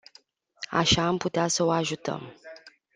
[0.69, 2.33] Așa am putea să o ajutăm.